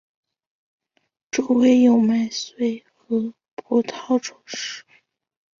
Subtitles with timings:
[1.29, 4.83] 周围有麦穗和葡萄装饰。